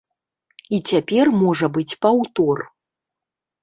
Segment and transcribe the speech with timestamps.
[0.77, 2.69] І цяпер можа быць паўтор.